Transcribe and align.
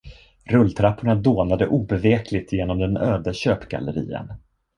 Rulltrapporna 0.43 1.15
dånade 1.15 1.67
obevekligt 1.67 2.53
genom 2.53 2.79
den 2.79 2.97
öde 2.97 3.33
köpgallerian. 3.33 4.33